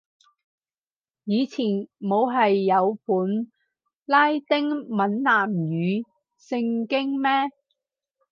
[1.25, 1.63] 以前
[1.99, 3.51] 冇係有本
[4.05, 6.07] 拉丁閩南語
[6.39, 7.51] 聖經咩